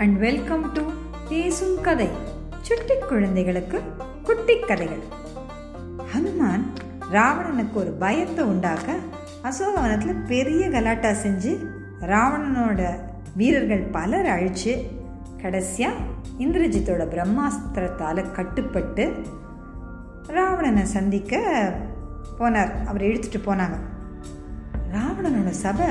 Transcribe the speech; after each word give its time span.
And 0.00 0.18
welcome 0.18 0.72
to 0.72 0.82
பேசும் 1.28 1.80
கதை. 1.80 2.08
சுட்டி 2.60 2.94
குழந்தைகளுக்கு 3.08 3.82
குட்டி 4.22 4.60
கதைகள். 4.60 5.02
ஹனுமான் 6.12 6.62
ராவணனுக்கு 7.12 7.72
ஒரு 7.72 7.90
பயத்தை 7.90 8.44
உண்டாக்க 8.44 8.96
அசோகவனத்தில் 9.42 10.14
பெரிய 10.14 10.70
கலாட்டா 10.70 11.10
செஞ்சு 11.10 11.66
ராவணனோட 12.00 12.98
வீரர்கள் 13.36 13.78
பலர் 13.78 14.26
அழிச்சு 14.26 14.90
கடைசியாக 15.42 15.94
இந்திரஜித்தோட 16.38 17.06
பிரம்மாஸ்திரத்தால் 17.14 18.30
கட்டுப்பட்டு 18.30 19.22
ராவணனை 20.26 20.84
சந்திக்க 20.84 21.38
போனார். 22.38 22.84
அவர் 22.86 23.02
இழுத்துட்டு 23.02 23.40
போனாங்க. 23.46 23.78
ராவணனோட 24.94 25.48
சபை 25.48 25.86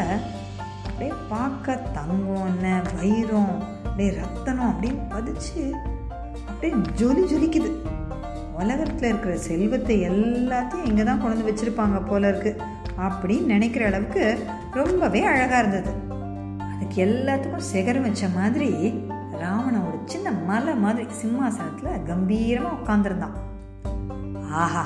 அப்படியே 0.86 1.14
பார்க்க 1.30 1.82
தங்கம்னு 1.96 2.82
வைரம் 3.00 3.78
அப்படியே 4.00 4.20
ரத்தனம் 4.20 4.70
அப்படின்னு 4.70 5.02
பதிச்சு 5.14 5.62
அப்படியே 6.50 6.74
ஜொலி 7.00 7.24
ஜொலிக்குது. 7.32 7.70
உலகத்தில் 8.60 9.10
இருக்கிற 9.10 9.38
செல்வத்தை 9.38 9.96
எல்லாத்தையும் 10.10 10.86
இங்கே 10.86 11.04
தான் 11.04 11.22
கொண்டு 11.22 11.44
வச்சுருப்பாங்க 11.48 12.08
போல 12.08 12.28
இருக்கு. 12.28 12.52
அப்படின்னு 12.98 13.46
நினைக்கிற 13.46 13.86
அளவுக்கு 13.86 14.24
ரொம்பவே 14.72 15.24
அழகாக 15.24 15.60
இருந்தது. 15.60 15.92
அதுக்கு 16.76 16.98
எல்லாத்துக்கும் 17.06 17.68
சிகரம் 17.72 18.02
வச்ச 18.02 18.30
மாதிரி 18.30 18.70
ராவணன் 19.40 19.88
ஒரு 19.88 20.00
சின்ன 20.06 20.32
மலை 20.32 20.76
மாதிரி 20.76 21.08
சிம்மாசனத்தில் 21.22 22.04
கம்பீரமாக 22.04 22.80
உட்காந்துருந்தான் 22.80 23.38
ஆஹா 24.64 24.86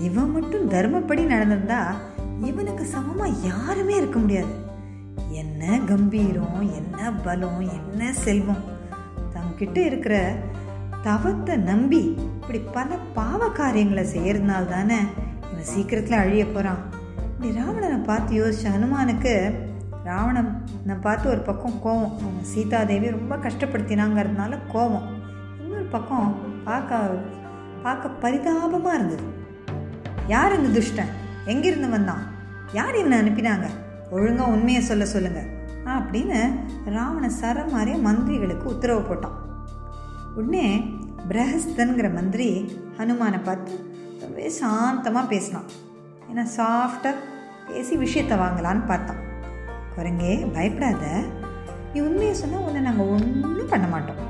இவன் 0.00 0.32
மட்டும் 0.32 0.68
தர்மப்படி 0.70 1.24
நடந்திருந்தா 1.34 1.82
இவனுக்கு 2.40 2.84
சமமாக 2.84 3.38
யாருமே 3.42 3.96
இருக்க 3.96 4.18
முடியாது. 4.18 4.61
என்ன 5.16 5.78
கம்பீரம் 5.86 6.60
என்ன 6.60 7.12
பலம் 7.12 7.60
என்ன 7.60 8.12
செல்வம்? 8.12 8.64
தங்கிட்ட 9.34 9.76
இருக்கிற 9.76 10.34
தவத்தை 11.02 11.56
நம்பி 11.56 12.16
இப்படி 12.40 12.58
பல 12.58 12.96
பாவ 13.14 13.48
காரியங்களை 13.48 14.04
செய்யறதுனால 14.04 14.66
தானே 14.66 14.98
இவன் 15.50 15.70
சீக்கிரத்தில் 15.74 16.18
அழிய 16.18 16.46
போகிறான் 16.46 16.82
இப்படி 17.22 17.54
ராவணனை 17.54 17.98
பார்த்து 18.04 18.32
யோசிச்ச 18.34 18.64
ஹனுமானுக்கு 18.64 19.54
ராவணனை 20.04 21.00
பார்த்து 21.00 21.28
ஒரு 21.28 21.40
பக்கம் 21.40 21.80
கோவம். 21.84 22.14
அவன் 22.20 22.50
சீதாதேவி 22.54 23.10
ரொம்ப 23.10 23.36
கஷ்டப்படுத்தினாங்கிறதுனால 23.36 24.58
கோவம். 24.74 25.06
இன்னொரு 25.60 25.84
பக்கம் 25.84 26.34
பார்க்க 26.64 26.98
பார்க்க 27.82 28.08
பரிதாபமாக 28.08 28.96
இருந்தது. 28.96 29.22
யார் 30.26 30.64
இந்த 30.64 30.80
துஷ்டன்? 30.80 31.12
எங்கிருந்து 31.44 31.88
வந்தான்? 31.88 32.22
யார் 32.72 32.94
என்ன 32.94 33.22
அனுப்பினாங்க? 33.22 33.68
ஒழுங்காக 34.14 34.50
உண்மையை 34.50 34.82
சொல்ல 34.82 35.04
சொல்லுங்க. 35.04 35.40
அப்படின்னு 35.94 36.38
ராவண 36.96 37.30
சர 37.40 37.70
மாதிரி 37.70 37.92
மந்திரிகளுக்கு 37.98 38.64
உத்தரவு 38.64 39.00
போட்டான். 39.00 39.36
உடனே 40.34 40.66
பிரஹஸ்தன்கிற 41.28 42.14
மந்திரி 42.14 42.48
ஹனுமானை 42.98 43.40
பார்த்து 43.44 43.72
ரொம்பவே 44.20 44.48
சாந்தமாக 44.60 45.30
பேசினான். 45.32 45.68
ஏன்னா 46.30 46.44
சாஃப்டாக 46.56 47.22
பேசி 47.68 47.96
விஷயத்தை 47.96 48.38
வாங்கலான்னு 48.38 48.86
பார்த்தான். 48.86 49.20
குரங்கே 49.96 50.52
பயப்படாத. 50.52 51.06
நீ 51.92 52.00
உண்மையை 52.00 52.34
சொன்னால் 52.34 52.64
உன்னை 52.66 52.82
நாங்கள் 52.82 53.06
ஒன்றும் 53.06 53.68
பண்ண 53.68 53.86
மாட்டோம். 53.86 54.20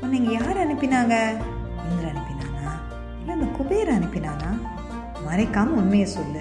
உன்னை 0.00 0.14
இங்கே 0.20 0.32
யார் 0.32 0.62
அனுப்பினாங்க? 0.64 1.16
இந்திர 1.88 2.06
அனுப்பினானா? 2.12 2.72
இல்லை 3.20 3.34
அந்த 3.36 3.48
குபேர் 3.58 3.92
அனுப்பினானா? 3.98 4.50
மறைக்காமல் 5.26 5.80
உண்மையை 5.82 6.06
சொல்லு 6.06 6.40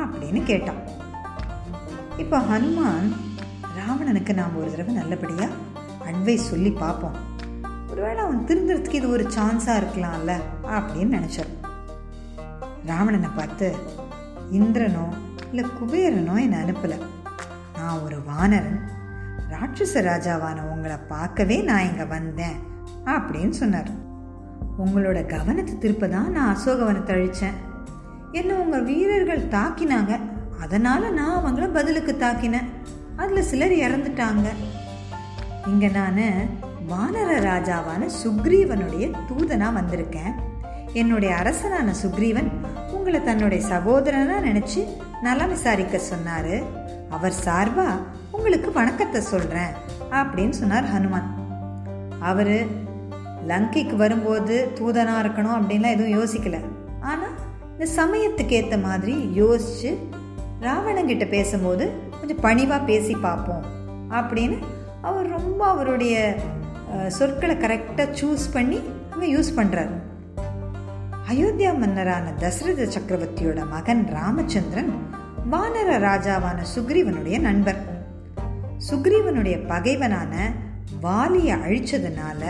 அப்படின்னு 0.00 0.42
கேட்டான். 0.42 0.82
இப்போ 2.22 2.38
ஹனுமான் 2.48 3.08
ராவணனுக்கு 3.76 4.32
நாம் 4.38 4.56
ஒரு 4.60 4.68
தடவை 4.72 4.92
நல்லபடியாக 4.98 5.58
அட்வைஸ் 6.10 6.48
சொல்லி 6.50 6.70
பார்ப்போம். 6.82 7.16
ஒருவேளை 7.90 8.20
அவன் 8.24 8.44
திருந்துறதுக்கு 8.48 8.98
இது 9.00 9.08
ஒரு 9.16 9.24
சான்ஸாக 9.36 9.80
இருக்கலாம்ல 9.80 10.32
அப்படின்னு 10.76 11.16
நினச்சார் 11.18 11.52
ராவணனை 12.90 13.30
பார்த்து 13.38 13.68
இந்திரனோ 14.58 15.06
இல்லை 15.50 15.64
குபேரனோ 15.78 16.34
என்னை 16.44 16.58
அனுப்பலை. 16.64 16.98
நான் 17.78 18.02
ஒரு 18.06 18.18
வானரன். 18.28 18.80
ராட்சச 19.54 20.02
ராஜாவான 20.10 20.58
உங்களை 20.74 20.98
பார்க்கவே 21.14 21.58
நான் 21.70 21.88
இங்கே 21.90 22.06
வந்தேன் 22.16 22.58
அப்படின்னு 23.14 23.56
சொன்னார். 23.62 23.90
உங்களோட 24.84 25.20
கவனத்தை 25.36 25.74
திருப்ப 25.84 26.08
தான் 26.16 26.30
நான் 26.36 26.52
அசோகவனத்தை 26.54 27.14
அழித்தேன் 27.16 27.58
என்ன 28.40 28.50
உங்கள் 28.64 28.86
வீரர்கள் 28.90 29.50
தாக்கினாங்க. 29.56 30.12
அதனால் 30.62 31.06
நான் 31.18 31.38
அவங்கள 31.38 31.66
பதிலுக்கு 31.76 32.12
தாக்கினேன். 32.20 32.68
அதில் 33.20 33.48
சிலர் 33.50 33.74
இறந்துட்டாங்க. 33.84 34.48
இங்கே 35.70 35.88
நான் 35.98 36.22
வானர 36.90 37.30
ராஜாவான 37.48 38.08
சுக்ரீவனுடைய 38.22 39.04
தூதனாக 39.28 39.76
வந்திருக்கேன். 39.78 40.32
என்னுடைய 41.00 41.32
அரசனான 41.40 41.92
சுக்ரீவன் 42.02 42.48
உங்களை 42.96 43.20
தன்னுடைய 43.22 43.60
சகோதரனாக 43.72 44.46
நினச்சி 44.48 44.80
நலம் 45.26 45.52
விசாரிக்க 45.54 45.98
சொன்னார். 46.10 46.54
அவர் 47.16 47.36
சார்பா 47.44 47.86
உங்களுக்கு 48.36 48.68
வணக்கத்தை 48.72 49.20
சொல்கிறேன் 49.32 49.72
அப்படின்னு 50.20 50.56
சொன்னார் 50.60 50.90
ஹனுமான். 50.94 51.28
அவர் 52.30 52.56
லங்கைக்கு 53.50 53.96
வரும்போது 54.02 54.56
தூதனாக 54.78 55.22
இருக்கணும் 55.24 55.56
அப்படின்லாம் 55.58 55.96
எதுவும் 55.96 56.16
யோசிக்கல. 56.18 56.58
ஆனால் 57.10 57.36
இந்த 57.72 57.86
சமயத்துக்கு 58.00 58.54
ஏற்ற 58.60 58.76
மாதிரி 58.88 59.14
யோசிச்சு 59.42 59.90
ராவணங்கிட்ட 60.62 61.28
பேசும்போது 61.28 61.90
கொஞ்சம் 62.18 62.40
பணிவாக 62.40 62.84
பேசி 62.84 63.14
பார்ப்போம் 63.16 63.64
அப்படின்னு 64.10 64.58
அவர் 65.00 65.28
ரொம்ப 65.28 65.66
அவருடைய 65.66 66.36
சொற்களை 67.08 67.56
கரெக்டாக 67.56 68.14
சூஸ் 68.20 68.44
பண்ணி 68.52 68.80
அங்கே 69.10 69.28
யூஸ் 69.34 69.56
பண்ணுறாரு 69.56 69.96
அயோத்தியா 71.30 71.72
மன்னரான 71.78 72.32
தசரத 72.38 72.86
சக்கரவர்த்தியோட 72.86 73.68
மகன் 73.68 74.02
ராமச்சந்திரன் 74.12 74.92
வானர 75.50 75.90
ராஜாவான 76.08 76.58
சுக்ரீவனுடைய 76.74 77.40
நண்பர். 77.40 77.80
சுக்ரீவனுடைய 78.90 79.56
பகைவனான 79.66 80.34
வாலியை 81.00 81.54
அழிச்சதுனால 81.64 82.42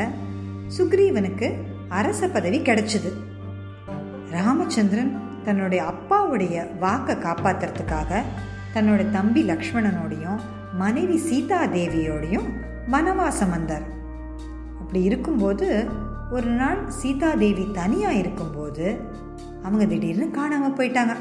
சுக்ரீவனுக்கு 0.79 1.49
அரச 1.89 2.29
பதவி 2.29 2.59
கிடைச்சது. 2.59 3.11
ராமச்சந்திரன் 4.31 5.12
தன்னுடைய 5.44 5.82
அப்பாவுடைய 5.92 6.56
வாக்கை 6.84 7.14
காப்பாத்துறதுக்காக 7.26 8.22
தன்னோட 8.75 9.03
தம்பி 9.16 9.42
லக்ஷ்மணனோடையும் 9.48 10.41
மனைவி 10.82 11.16
சீதா 11.28 11.58
தேவியோடையும் 11.76 12.48
வனவாசம் 12.92 13.52
வந்தார். 13.54 13.86
அப்படி 14.81 15.02
இருக்கும்போது 15.08 15.69
ஒரு 16.36 16.50
நாள் 16.60 16.81
சீதா 17.00 17.31
தேவி 17.44 17.64
தனியாக 17.81 18.20
இருக்கும்போது 18.22 18.86
அவங்க 19.64 19.84
திடீர்னு 19.92 20.26
காணாமல் 20.38 20.76
போயிட்டாங்க. 20.78 21.14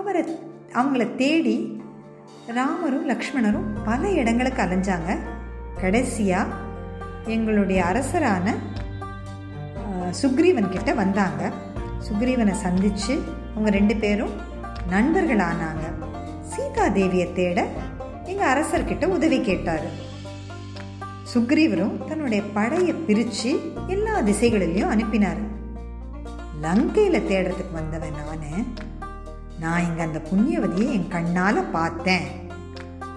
அவரை 0.00 0.22
அவங்கள 0.80 1.04
தேடி 1.22 1.56
ராமரும் 2.58 3.08
லக்ஷ்மணரும் 3.08 3.70
பல 3.84 4.02
இடங்களுக்கு 4.20 4.60
அலைஞ்சாங்க. 4.62 5.10
கடைசியாக 5.80 6.56
எங்களுடைய 7.34 7.80
அரசரான 7.90 8.54
சுக்ரீவன் 10.20 10.72
கிட்ட 10.74 10.90
வந்தாங்க. 11.00 11.42
சுக்ரீவனை 12.08 12.54
சந்திச்சு 12.64 13.18
அவங்க 13.50 13.70
ரெண்டு 13.70 13.96
பேரும் 13.96 14.30
நண்பர்கள் 14.88 15.42
ஆனாங்க 15.46 15.86
சீதா 16.42 16.86
தேவியை 16.86 17.32
தேட 17.32 17.66
எங்க 18.24 18.42
அரசர்கிட்ட 18.52 19.04
உதவி 19.04 19.40
கேட்டாரு. 19.40 19.88
சுக்ரீவரும் 21.34 22.04
தன்னுடைய 22.04 22.42
படையை 22.54 22.94
பிரிச்சு 23.08 23.50
எல்லா 23.86 24.20
திசைகளிலையும் 24.20 24.88
அனுப்பினார். 24.88 25.40
லங்கையில 26.62 27.20
தேடுறதுக்கு 27.30 27.72
வந்தவன் 27.72 28.18
நானு. 28.24 28.64
நான் 29.60 29.84
இங்க 29.84 30.02
அந்த 30.02 30.20
புண்ணியவதியை 30.30 30.90
என் 30.90 31.10
கண்ணால 31.10 31.70
பார்த்தேன் 31.72 32.26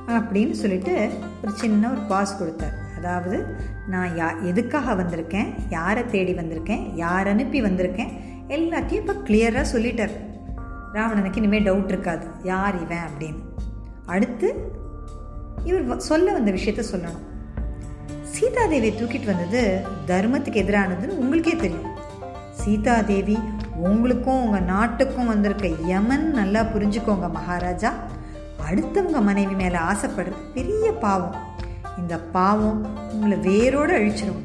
அப்படின்னு 0.08 0.52
சொல்லிட்டு 0.52 1.10
ஒரு 1.44 1.54
சின்ன 1.54 1.90
ஒரு 1.90 2.00
பாஸ் 2.00 2.38
கொடுத்தார். 2.38 2.78
அதாவது 2.98 3.58
நான் 3.88 4.10
யா 4.10 4.44
எதுக்காக 4.44 5.04
வந்திருக்கேன்? 5.04 5.54
யாரை 5.70 6.06
தேடி 6.06 6.34
வந்திருக்கேன்? 6.34 6.96
யார் 6.96 7.28
அனுப்பி 7.28 7.62
வந்திருக்கேன்? 7.62 8.33
எல்லாத்தையும் 8.54 9.02
இப்போ 9.02 9.14
கிளியராக 9.14 9.66
சொல்லிட்டார். 9.74 10.16
ராவணனுக்கு 10.94 11.38
இனிமேல் 11.38 11.64
டவுட் 11.64 11.88
இருக்காது. 11.88 12.26
யார் 12.44 12.82
இவன் 12.82 12.98
அப்படின்னு. 12.98 13.42
அடுத்து 14.06 14.72
இவர் 15.64 16.00
சொல்ல 16.00 16.32
வந்த 16.32 16.52
விஷயத்த 16.52 16.84
சொல்லணும். 16.92 17.22
சீதாதேவியை 18.36 18.92
தூக்கிட்டு 18.96 19.26
வந்தது 19.26 19.82
தர்மத்துக்கு 20.08 20.60
எதிரானதுன்னு 20.64 21.08
உங்களுக்கே 21.08 21.56
தெரியும். 21.56 21.90
சீதாதேவி 22.52 23.40
உங்களுக்கும் 23.76 24.44
உங்கள் 24.44 24.64
நாட்டுக்கும் 24.64 25.28
வந்திருக்க 25.28 25.68
யமன் 25.68 26.32
நல்லா 26.32 26.62
புரிஞ்சுக்கோங்க 26.62 27.32
மகாராஜா. 27.32 27.94
அடுத்தவங்க 28.70 29.22
மனைவி 29.22 29.54
மேலே 29.54 29.78
ஆசைப்படுறது 29.78 30.42
பெரிய 30.54 30.92
பாவம். 30.92 31.36
இந்த 31.98 32.20
பாவம் 32.20 32.86
உங்களை 33.12 33.38
வேரோடு 33.38 33.94
அழிச்சிடும் 33.94 34.44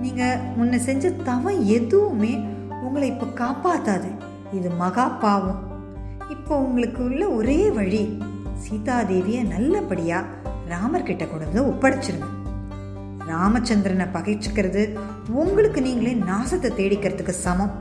நீங்கள் 0.00 0.38
முன்ன 0.58 0.76
செஞ்ச 0.76 1.10
தவம் 1.10 1.64
எதுவுமே 1.64 2.49
உங்களை 2.84 3.06
இப்போ 3.12 3.26
காப்பாத்தாது. 3.42 4.10
இது 4.58 4.68
மகா 4.82 5.06
பாவம். 5.24 5.60
இப்போ 6.34 6.54
உங்களுக்கு 6.66 7.00
உள்ள 7.08 7.22
ஒரே 7.38 7.60
வழி 7.78 8.02
சீதாதேவியை 8.64 9.42
நல்லபடியாக 9.54 10.38
ராமர்கிட்ட 10.72 11.24
கொண்டு 11.28 11.46
வந்து 11.48 11.62
ஒப்படைச்சிருங்க. 11.70 12.28
ராமச்சந்திரனை 13.30 14.06
பகைச்சிக்கிறது 14.14 14.82
உங்களுக்கு 15.40 15.80
நீங்களே 15.86 16.14
நாசத்தை 16.30 16.70
தேடிக்கிறதுக்கு 16.78 17.34
சமம். 17.46 17.74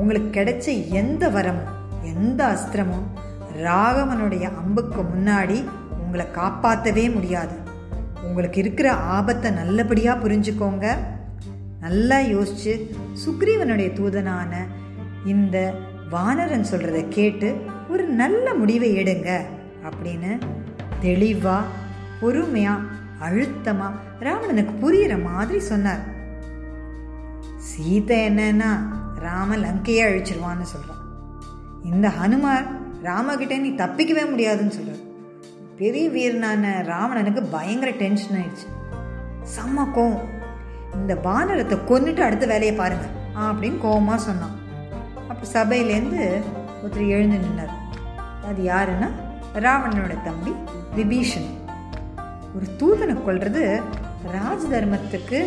உங்களுக்கு 0.00 0.30
கிடைச்ச 0.38 0.66
எந்த 1.00 1.28
வரமும் 1.36 1.72
எந்த 2.12 2.40
அஸ்திரமும் 2.54 3.06
ராகவனுடைய 3.66 4.46
அம்புக்கு 4.60 5.02
முன்னாடி 5.12 5.58
உங்களை 6.02 6.26
காப்பாற்றவே 6.38 7.04
முடியாது. 7.14 7.56
உங்களுக்கு 8.26 8.58
இருக்கிற 8.64 8.88
ஆபத்தை 9.16 9.50
நல்லபடியாக 9.50 10.22
புரிஞ்சுக்கோங்க. 10.22 10.86
நல்லா 11.80 12.18
யோசிச்சு 12.18 12.72
சுக்ரீவனுடைய 13.24 13.88
தூதனான 13.98 14.52
இந்த 15.24 15.74
வானரன் 16.10 16.66
சொல்கிறத 16.70 17.08
கேட்டு 17.08 17.56
ஒரு 17.88 18.04
நல்ல 18.04 18.54
முடிவை 18.54 18.96
எடுங்க 18.96 19.40
அப்படின்னு 19.88 20.38
தெளிவாக 21.00 21.64
பொறுமையாக 22.20 22.94
அழுத்தமாக 23.18 23.94
ராவணனுக்கு 24.20 24.74
புரியிற 24.82 25.22
மாதிரி 25.22 25.60
சொன்னார். 25.60 26.04
சீதை 27.56 28.28
என்னன்னா 28.28 28.70
ராம 29.14 29.56
லங்கையே 29.56 30.02
அழிச்சிருவான்னு 30.08 30.66
சொல்கிறான் 30.72 31.02
இந்த 31.84 32.08
ஹனுமார் 32.08 32.66
ராமகிட்ட 33.02 33.58
நீ 33.60 33.70
தப்பிக்கவே 33.70 34.30
முடியாதுன்னு 34.30 34.72
சொல்கிறார் 34.72 35.04
பெரிய 35.76 36.08
வீரனான 36.08 36.72
ராவணனுக்கு 36.88 37.44
பயங்கர 37.50 37.90
டென்ஷன் 37.90 38.36
ஆயிடுச்சு. 38.40 38.68
செம்ம 39.56 39.86
கோவம். 39.96 40.34
இந்த 41.00 41.14
வானரத்தை 41.26 41.76
கொன்னுட்டு 41.78 42.22
அடுத்த 42.26 42.46
வேலையை 42.46 42.74
பாருங்க 42.76 43.06
அப்படின்னு 43.44 43.78
கோபமாக 43.78 44.18
சொன்னான். 44.22 44.56
அப்போ 45.30 45.44
சபையிலேருந்து 45.52 46.22
ஒருத்தர் 46.82 47.12
எழுந்து 47.16 47.38
நின்னார். 47.44 47.74
அது 48.48 48.62
யாருன்னா 48.72 49.08
ராவணனோட 49.66 50.14
தம்பி 50.24 50.52
விபீஷன் 50.96 51.48
ஒரு 52.56 52.66
தூதனை 52.80 53.14
கொள்வது 53.24 53.62
ராஜ 54.32 54.60
தர்மத்துக்கு 54.72 55.38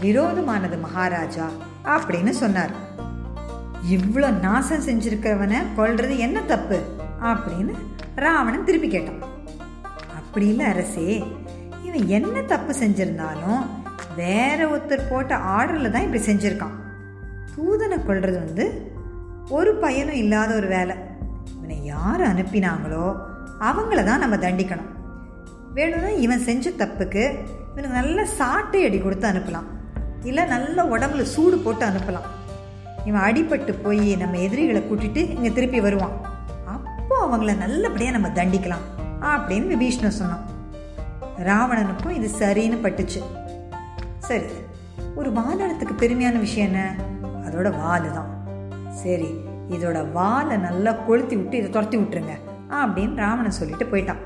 விரோதமானது 0.00 0.76
மகாராஜா 0.86 1.46
அப்படின்னு 1.84 2.32
சொன்னார். 2.42 2.72
இவ்வளோ 3.94 4.28
நாசம் 4.40 4.86
செஞ்சிருக்கிறவனை 4.86 5.58
கொல்றது 5.76 6.14
என்ன 6.26 6.40
தப்பு? 6.52 6.78
அப்படின்னு 7.30 7.74
ராவணன் 8.14 8.64
திருப்பி 8.64 8.88
கேட்டான். 8.88 9.22
அப்படி 10.18 10.46
இல்லை 10.46 10.66
அரசே 10.66 11.08
இவன் 11.86 12.06
என்ன 12.16 12.42
தப்பு 12.52 12.72
செஞ்சிருந்தாலும் 12.80 13.62
வேற 14.20 14.58
ஒருத்தர் 14.72 15.08
போட்ட 15.10 15.34
ஆர்டரில் 15.56 15.92
தான் 15.94 16.06
இப்படி 16.06 16.22
செஞ்சுருக்கான். 16.28 16.76
தூதனை 17.54 17.96
கொள்வது 18.02 18.36
வந்து 18.44 18.64
ஒரு 19.56 19.70
பயனும் 19.84 20.20
இல்லாத 20.22 20.50
ஒரு 20.60 20.68
வேலை. 20.76 20.94
இவனை 21.54 21.76
யார் 21.92 22.22
அனுப்பினாங்களோ 22.30 23.06
அவங்கள 23.70 24.00
தான் 24.10 24.22
நம்ம 24.24 24.36
தண்டிக்கணும். 24.44 24.90
வேணும்னா 25.76 26.12
இவன் 26.26 26.46
செஞ்ச 26.48 26.70
தப்புக்கு 26.82 27.24
இவனுக்கு 27.70 27.98
நல்ல 28.00 28.24
சாட்டை 28.38 28.80
அடி 28.86 28.98
கொடுத்து 28.98 29.26
அனுப்பலாம். 29.32 29.68
இல்லை 30.30 30.44
நல்ல 30.54 30.84
உடம்புல 30.94 31.22
சூடு 31.34 31.56
போட்டு 31.58 31.84
அனுப்பலாம். 31.90 32.28
இவன் 33.08 33.24
அடிபட்டு 33.28 33.72
போய் 33.84 34.08
நம்ம 34.22 34.40
எதிரிகளை 34.46 34.82
கூட்டிட்டு 34.88 35.22
இங்கே 35.36 35.52
திருப்பி 35.58 35.80
வருவான். 35.86 36.16
அப்போ 36.74 37.14
அவங்கள 37.26 37.54
நல்லபடியாக 37.64 38.16
நம்ம 38.16 38.28
தண்டிக்கலாம் 38.40 38.84
அப்படின்னு 39.32 39.72
விபீஷ்ணன் 39.74 40.18
சொன்னான். 40.20 40.44
ராவணனுக்கும் 41.48 42.18
இது 42.18 42.28
சரின்னு 42.40 42.78
பட்டுச்சு. 42.84 43.22
சரி 44.28 44.48
ஒரு 45.18 45.28
வானரத்துக்கு 45.38 45.94
பெருமையான 46.02 46.36
விஷயம் 46.44 46.68
என்ன? 46.68 46.82
அதோட 47.46 47.68
வால் 47.80 48.06
தான். 48.16 48.30
சரி 49.02 49.30
இதோட 49.74 49.98
வாலை 50.16 50.56
நல்லா 50.66 50.92
கொளுத்தி 51.06 51.34
விட்டு 51.38 51.58
இதை 51.60 51.68
துரத்தி 51.70 51.96
விட்டுருங்க 51.98 52.34
அப்படின்னு 52.80 53.22
ராவணன் 53.24 53.58
சொல்லிட்டு 53.58 53.84
போயிட்டான். 53.92 54.22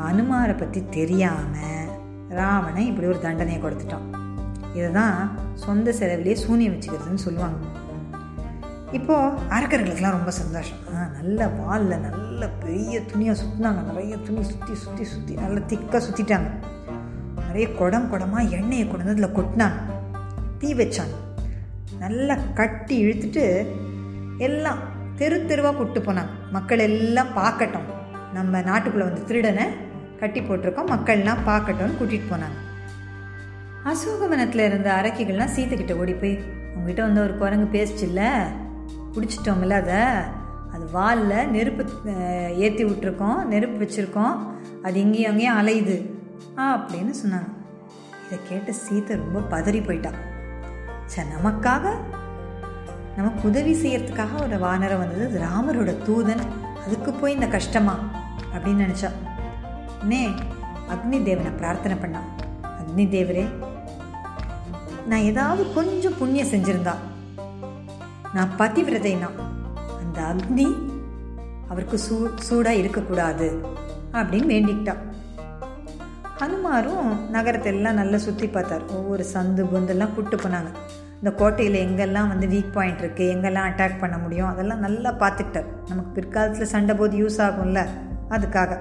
ஹனுமாரை 0.00 0.54
பற்றி 0.58 0.80
தெரியாம 0.98 1.54
ராவணன் 2.38 2.88
இப்படி 2.90 3.08
ஒரு 3.12 3.20
தண்டனையை 3.26 3.60
கொடுத்துட்டான். 3.62 4.06
இதை 4.78 4.88
தான் 4.98 5.16
சொந்த 5.64 5.92
செலவிலே 5.98 6.36
சூனியம் 6.44 6.74
வச்சுக்கிறதுன்னு 6.74 7.24
சொல்லுவாங்க. 7.26 7.58
இப்போ 8.98 9.16
அரக்கர்களுக்கெல்லாம் 9.56 10.18
ரொம்ப 10.18 10.32
சந்தோஷம். 10.40 10.80
நல்ல 11.18 11.48
வாலில் 11.60 12.02
நல்ல 12.08 12.48
பெரிய 12.64 12.96
துணியை 13.10 13.34
சுற்றினாங்க 13.42 13.82
நிறைய 13.90 14.16
துணி 14.26 14.42
சுற்றி 14.52 14.74
சுற்றி 14.84 15.04
சுற்றி 15.12 15.34
நல்லா 15.42 15.60
திக்காக 15.72 16.00
சுற்றிட்டாங்க 16.06 16.50
நிறைய 17.52 17.72
குடம் 17.78 18.10
குடமாக 18.10 18.50
எண்ணெயை 18.58 18.84
கொண்டு 18.88 19.04
வந்து 19.04 19.22
அதில் 19.22 19.36
கொட்டினான். 19.38 19.74
தீ 20.58 20.74
வச்சான். 20.74 21.10
நல்லா 21.98 22.34
கட்டி 22.54 22.96
இழுத்துட்டு 23.04 23.66
எல்லாம் 24.38 24.78
தெரு 25.16 25.46
தெருவாக 25.46 25.76
கூப்பிட்டு 25.76 26.12
போனாங்க 26.12 26.32
மக்கள் 26.50 26.78
எல்லாம் 26.78 27.32
பார்க்கட்டும். 27.36 27.88
நம்ம 28.32 28.60
நாட்டுக்குள்ளே 28.60 29.06
வந்து 29.08 29.24
திருடனை 29.24 29.66
கட்டி 30.20 30.40
போட்டிருக்கோம். 30.40 30.92
மக்கள்லாம் 30.94 31.44
பார்க்கட்டும்னு 31.46 31.98
கூட்டிகிட்டு 31.98 32.30
போனாங்க. 32.30 32.56
அசோகவனத்தில் 33.84 34.64
இருந்த 34.64 34.90
அரக்கிகள்லாம் 34.92 35.54
சீத்தைக்கிட்ட 35.56 35.94
ஓடி 35.96 36.12
போய் 36.12 36.40
உங்ககிட்ட 36.74 37.02
வந்து 37.02 37.22
ஒரு 37.22 37.36
குரங்கு 37.36 37.68
பேசிச்சில்ல? 37.76 38.22
பிடிச்சிட்டோம்ல 39.14 39.78
அதை? 39.82 40.00
அது 40.72 40.90
வாலில் 40.92 41.50
நெருப்பு 41.50 41.84
ஏற்றி 42.56 42.84
விட்டுருக்கோம் 42.84 43.44
நெருப்பு 43.44 43.84
வச்சுருக்கோம். 43.84 44.34
அது 44.82 45.00
இங்கேயும் 45.00 45.30
அங்கேயும் 45.30 45.60
அலையுது. 45.62 46.11
அப்படின்னு 46.56 47.14
சொன்னாங்க. 47.24 47.50
இதை 48.26 48.38
கேட்ட 48.48 48.72
சீத்தை 48.72 49.16
ரொம்ப 49.16 49.56
பதறி 49.56 49.80
போயிட்டான் 49.82 50.18
சரி 51.06 51.28
நமக்காக? 51.28 51.90
நமக்கு 53.16 53.48
உதவி 53.48 53.72
செய்யறதுக்காக 53.82 54.42
ஒரு 54.42 54.56
வானரம் 54.56 54.98
வந்தது 54.98 55.40
ராமரோட 55.40 56.08
தூதன். 56.08 56.40
அதுக்கு 56.86 57.12
போய் 57.12 57.34
இந்த 57.34 57.46
கஷ்டமா? 57.46 57.98
அப்படின்னு 58.54 58.84
நினச்சா. 58.84 59.10
நே 60.04 60.28
அக்னி 60.90 61.22
தேவனை 61.22 61.50
பிரார்த்தனை 61.50 61.96
பண்ணான் 61.98 62.44
அக்னி 62.62 63.00
தேவரே 63.00 63.46
நான் 65.06 65.18
ஏதாவது 65.18 65.72
கொஞ்சம் 65.72 66.18
புண்ணியம் 66.18 66.46
செஞ்சிருந்தா. 66.46 66.94
நான் 68.34 68.50
பதிவிரதைனா 68.58 69.30
அந்த 69.98 70.20
அக்னி 70.22 70.90
அவருக்கு 71.68 71.98
சூ 71.98 72.28
சூடாக 72.36 72.76
இருக்கக்கூடாது 72.76 73.66
அப்படின்னு 74.12 74.50
வேண்டிக்கிட்டான் 74.54 75.11
ஹனுமாரும் 76.42 77.10
நகரத்தை 77.34 77.68
எல்லாம் 77.72 77.98
நல்லா 77.98 78.18
சுற்றி 78.24 78.46
பார்த்தார். 78.54 78.84
ஒவ்வொரு 78.96 79.24
சந்து 79.32 79.62
பொந்தெல்லாம் 79.72 80.12
கூப்பிட்டு 80.14 80.38
போனாங்க. 80.44 80.70
இந்த 81.18 81.30
கோட்டையில் 81.40 81.76
எங்கெல்லாம் 81.82 82.30
வந்து 82.30 82.46
வீக் 82.52 82.72
பாயிண்ட் 82.76 83.02
இருக்குது 83.02 83.28
எங்கெல்லாம் 83.34 83.66
அட்டாக் 83.68 84.00
பண்ண 84.00 84.16
முடியும் 84.22 84.48
அதெல்லாம் 84.52 84.82
நல்லா 84.86 85.10
பார்த்துக்கிட்டார். 85.20 85.68
நமக்கு 85.90 86.10
பிற்காலத்தில் 86.16 86.70
சண்டை 86.72 86.94
போது 87.00 87.14
யூஸ் 87.22 87.38
ஆகும்ல 87.46 87.82
அதுக்காக. 88.36 88.78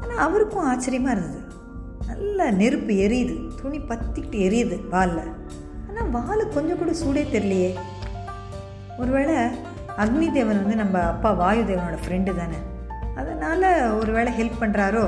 ஆனால் 0.00 0.22
அவருக்கும் 0.26 0.68
ஆச்சரியமாக 0.72 1.16
இருந்தது. 1.16 1.42
நல்ல 2.10 2.50
நெருப்பு 2.60 2.94
எரியுது 3.06 3.34
துணி 3.62 3.80
பற்றிக்கிட்டு 3.90 4.38
எரியுது 4.48 4.78
வாலில். 4.94 5.32
ஆனால் 5.88 6.10
வால் 6.16 6.52
கொஞ்சம் 6.58 6.80
கூட 6.82 6.94
சூடே 7.02 7.24
தெரியலையே. 7.34 7.72
ஒருவேளை 9.00 9.36
அக்னி 10.04 10.28
தேவன் 10.38 10.62
வந்து 10.62 10.82
நம்ம 10.84 11.02
அப்பா 11.12 11.32
வாயு 11.42 11.64
தேவனோட 11.72 11.98
ஃப்ரெண்டு 12.04 12.38
தானே. 12.42 12.60
அதனால் 13.20 13.68
ஒரு 14.00 14.10
வேளை 14.18 14.30
ஹெல்ப் 14.40 14.62
பண்ணுறாரோ 14.62 15.04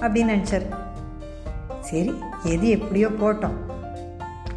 அப்படின்னு 0.00 0.34
நினச்சார். 0.34 0.66
சரி 1.80 2.14
எது 2.44 2.68
எப்படியோ 2.68 3.08
போட்டோம். 3.08 3.56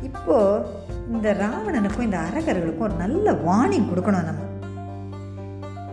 இப்போது 0.02 0.66
இந்த 1.12 1.34
ராவணனுக்கும் 1.34 2.02
இந்த 2.02 2.18
அரகர்களுக்கும் 2.18 2.80
ஒரு 2.80 2.94
நல்ல 2.94 3.32
வார்னிங் 3.32 3.88
கொடுக்கணும் 3.90 4.24
நம்ம. 4.24 4.42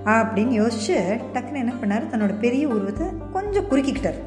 அப்படின்னு 0.05 0.55
யோசிச்சு 0.61 1.21
டக்குன்னு 1.35 1.63
என்ன 1.63 1.73
பண்ணார்? 1.73 2.13
தன்னோட 2.13 2.39
பெரிய 2.39 2.69
உருவத்தை 2.69 3.07
கொஞ்சம் 3.33 3.65
குறுக்கிக்கிட்டார். 3.65 4.19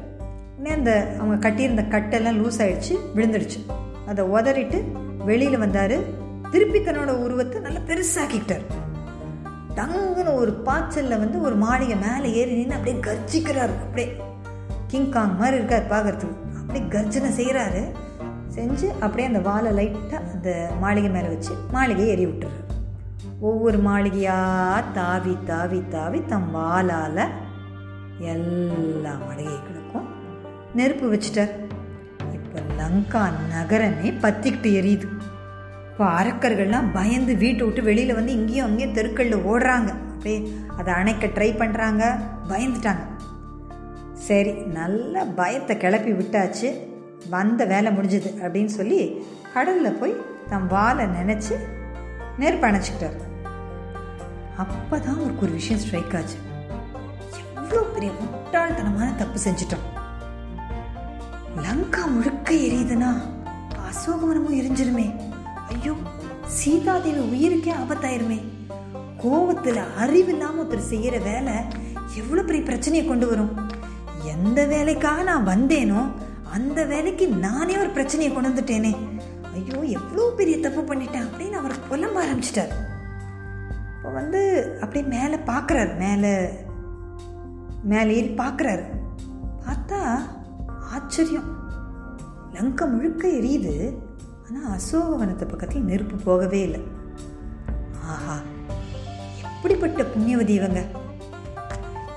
உடனே 0.58 0.74
அந்த 0.74 1.14
அவங்க 1.18 1.36
கட்டியிருந்த 1.36 1.82
கட்டெல்லாம் 1.82 2.36
லூஸ் 2.36 2.58
ஆயிடுச்சு 2.58 2.98
விழுந்துடுச்சு. 3.14 3.60
அதை 4.06 4.24
உதறிட்டு 4.24 4.82
வெளியில் 5.24 5.58
வந்தார். 5.58 5.96
திருப்பி 6.50 6.78
தன்னோட 6.78 7.06
உருவத்தை 7.06 7.60
நல்லா 7.60 7.78
பெருசாக்கிக்கிட்டார். 7.78 8.64
டங்குன்னு 9.76 10.34
ஒரு 10.34 10.52
பாய்ச்சலில் 10.52 11.18
வந்து 11.18 11.40
ஒரு 11.40 11.54
மாளிகை 11.54 11.96
மேலே 11.96 12.34
ஏறி 12.34 12.54
நின்று 12.54 12.76
அப்படியே 12.76 13.00
கர்ஜிக்கிறார். 13.00 13.72
அப்படியே 13.82 14.16
கிங்காங் 14.94 15.38
மாதிரி 15.42 15.58
இருக்கார் 15.60 15.92
பார்க்கறதுக்கு. 15.92 16.40
அப்படியே 16.60 16.84
கர்ஜனை 16.96 17.30
செய்கிறாரு 17.40 17.82
செஞ்சு 18.56 18.86
அப்படியே 19.04 19.28
அந்த 19.28 19.40
வாழை 19.48 19.70
லைட்டாக 19.78 20.20
அந்த 20.34 20.50
மாளிகை 20.82 21.10
மேலே 21.14 21.28
வச்சு 21.32 21.52
மாளிகையை 21.76 22.10
எறி 22.14 22.26
விட்டுறாரு. 22.28 22.60
ஒவ்வொரு 23.48 23.78
மாளிகையாக 23.86 24.82
தாவி 24.98 25.34
தாவி 25.48 25.80
தாவி 25.94 26.20
தம் 26.32 26.50
வாழால் 26.56 27.22
எல்லா 28.32 29.12
மாளிகைகளுக்கும் 29.24 30.06
நெருப்பு 30.78 31.06
வச்சிட்டார். 31.14 31.52
இப்போ 32.36 32.60
லங்கா 32.80 33.22
நகரமே 33.54 34.10
பத்திக்கிட்டு 34.24 34.70
எரியுது. 34.80 35.08
இப்போ 35.88 36.04
அரக்கர்கள்லாம் 36.20 36.88
பயந்து 36.98 37.34
வீட்டை 37.42 37.64
விட்டு 37.66 37.82
வெளியில் 37.88 38.18
வந்து 38.18 38.32
இங்கேயும் 38.38 38.66
அங்கேயும் 38.68 38.96
தெருக்களில் 39.00 39.44
ஓடுறாங்க. 39.50 39.90
அப்படியே 40.14 40.38
அதை 40.78 40.90
அணைக்க 41.00 41.26
ட்ரை 41.26 41.50
பண்ணுறாங்க 41.62 42.04
பயந்துட்டாங்க. 42.52 43.04
சரி 44.26 44.52
நல்ல 44.78 45.24
பயத்தை 45.38 45.76
கிளப்பி 45.76 46.12
விட்டாச்சு 46.12 46.68
வந்த 47.34 47.64
வேலை 47.72 47.90
முடிஞ்சுது 47.96 48.30
அப்படின்னு 48.42 48.72
சொல்லி 48.78 49.00
கடலில் 49.54 49.98
போய் 50.00 50.14
தம் 50.50 50.68
வாழை 50.68 51.04
நினச்சி 51.18 51.54
நெருப்பு 52.38 52.66
அணைச்சிக்கிட்டார் 52.68 53.18
அப்போ 54.62 54.96
தான் 54.98 55.18
அவருக்கு 55.18 55.44
ஒரு 55.46 55.52
விஷயம் 55.52 55.80
ஸ்ட்ரைக் 55.82 56.14
ஆச்சு. 56.16 56.36
எவ்வளோ 57.60 57.80
பெரிய 57.94 58.10
முட்டாள்தனமான 58.18 59.08
தப்பு 59.20 59.38
செஞ்சிட்டோம். 59.44 59.86
லங்கா 61.66 62.02
முழுக்க 62.06 62.50
எரியுதுன்னா 62.66 63.10
அசோகவனமும் 63.88 64.58
எரிஞ்சிருமே. 64.60 65.06
ஐயோ 65.72 65.94
சீதாதேவி 66.58 67.22
உயிருக்கே 67.34 67.72
ஆபத்தாயிருமே. 67.82 68.38
கோவத்துல 69.22 69.80
அறிவில்லாமல் 70.04 70.62
ஒருத்தர் 70.64 70.90
செய்கிற 70.92 71.18
வேலை 71.30 71.56
எவ்வளோ 72.20 72.42
பெரிய 72.42 72.62
பிரச்சனையை 72.64 73.04
கொண்டு 73.06 73.26
வரும். 73.28 73.52
எந்த 74.44 74.60
வேலைக்காக 74.72 75.22
நான் 75.30 75.50
வந்தேனோ 75.52 76.00
அந்த 76.56 76.80
வேலைக்கு 76.92 77.26
நானே 77.44 77.74
ஒரு 77.82 77.90
பிரச்சனையை 77.96 78.30
கொண்டு 78.32 78.50
வந்துட்டேனே. 78.50 78.92
ஐயோ 79.56 79.78
எவ்வளோ 79.98 80.24
பெரிய 80.38 80.56
தப்பு 80.64 80.82
பண்ணிட்டேன் 80.82 81.26
அப்படின்னு 81.26 81.56
அவர் 81.60 81.74
புலம்ப 81.90 82.16
ஆரம்பிச்சிட்டார். 82.24 82.72
இப்போ 83.94 84.10
வந்து 84.18 84.40
அப்படியே 84.82 85.04
மேலே 85.14 85.36
பார்க்குறாரு 85.50 85.92
மேலே 86.04 86.32
மேலே 87.92 88.10
ஏறி 88.18 88.30
பார்க்குறாரு. 88.42 88.84
பார்த்தா 89.66 90.00
ஆச்சரியம். 90.94 91.48
லங்கை 92.56 92.86
முழுக்க 92.88 93.24
எரியுது. 93.38 93.74
ஆனால் 94.46 94.72
அசோகவனத்தை 94.76 95.46
பக்கத்தில் 95.52 95.88
நெருப்பு 95.90 96.16
போகவே 96.28 96.60
இல்லை. 96.68 96.82
ஆஹா 98.12 98.36
எப்படிப்பட்ட 99.48 100.02
புண்ணியவதி 100.12 100.54
இவங்க? 100.60 100.80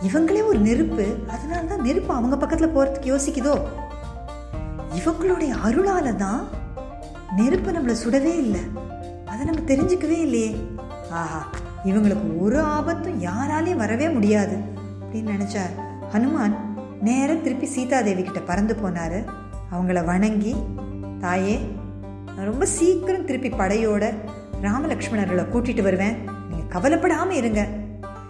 இவங்களே 0.01 0.45
ஒரு 0.45 0.59
நெருப்பு. 0.59 1.15
அதனால 1.27 1.61
தான் 1.61 1.81
நெருப்பு 1.81 2.13
அவங்க 2.13 2.37
பக்கத்தில் 2.37 2.75
போகிறதுக்கு 2.75 3.11
யோசிக்குதோ? 3.13 3.61
இவங்களுடைய 4.95 5.53
அருளால 5.65 6.15
தான் 6.15 6.47
நெருப்பு 7.35 7.71
நம்மளை 7.71 7.95
சுடவே 8.03 8.37
இல்லை. 8.37 8.59
அதை 9.25 9.45
நம்ம 9.45 9.61
தெரிஞ்சுக்கவே 9.61 10.19
இல்லையே. 10.19 10.67
ஆஹா 11.11 11.47
இவங்களுக்கு 11.85 12.39
ஒரு 12.39 12.61
ஆபத்தும் 12.61 13.21
யாராலையும் 13.21 13.75
வரவே 13.75 14.09
முடியாது 14.09 14.57
அப்படின்னு 15.01 15.35
நினச்சார். 15.37 15.73
ஹனுமான் 16.13 16.55
நேரம் 17.01 17.43
திருப்பி 17.43 17.65
சீதாதேவி 17.65 18.23
கிட்ட 18.23 18.39
பறந்து 18.39 18.73
போனார். 18.73 19.25
அவங்கள 19.71 20.05
வணங்கி 20.05 20.55
தாயே 21.19 21.69
நான் 22.35 22.45
ரொம்ப 22.45 22.65
சீக்கிரம் 22.65 23.25
திருப்பி 23.25 23.49
படையோட 23.49 24.13
ராமலக்ஷ்மணர்களை 24.61 25.45
கூட்டிகிட்டு 25.49 25.81
வருவேன். 25.81 26.29
நீங்கள் 26.49 26.67
கவலைப்படாமல் 26.67 27.35
இருங்க. 27.35 27.67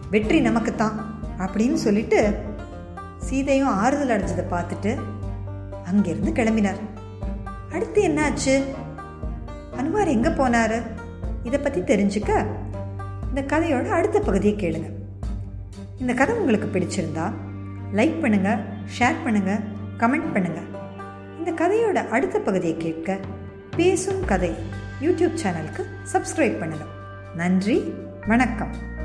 வெற்றி 0.09 0.39
நமக்குத்தான். 0.39 1.16
அப்படின்னு 1.39 1.73
சொல்லிட்டு 1.73 2.19
சீதையும் 3.17 3.73
ஆறுதல் 3.83 4.13
அடைஞ்சதை 4.15 4.45
பார்த்துட்டு 4.51 4.97
அங்கிருந்து 5.85 6.31
கிளம்பினார். 6.31 6.81
அடுத்து 7.71 8.07
என்னாச்சு? 8.07 8.63
அனுமார் 9.77 10.07
எங்கே 10.07 10.29
போனார்? 10.29 10.77
இதை 11.43 11.59
பற்றி 11.59 11.81
தெரிஞ்சுக்க 11.81 12.31
இந்த 13.29 13.57
கதையோட 13.57 13.89
அடுத்த 13.89 14.19
பகுதியை 14.19 14.55
கேளுங்க. 14.55 14.89
இந்த 15.99 16.13
கதை 16.13 16.35
உங்களுக்கு 16.35 16.67
பிடிச்சிருந்தா 16.79 17.31
லைக் 17.93 18.21
பண்ணுங்க 18.21 18.49
ஷேர் 18.99 19.23
பண்ணுங்க 19.23 19.59
கமெண்ட் 19.97 20.33
பண்ணுங்க. 20.33 20.61
இந்த 21.37 21.51
கதையோட 21.61 22.09
அடுத்த 22.09 22.39
பகுதியை 22.39 22.77
கேட்க 22.77 23.17
பேசும் 23.75 24.25
கதை 24.25 24.51
யூடியூப் 25.01 25.39
சேனலுக்கு 25.43 25.83
சப்ஸ்கிரைப் 26.13 26.59
பண்ணுங்க. 26.59 26.85
நன்றி 27.35 27.93
வணக்கம். 28.27 28.95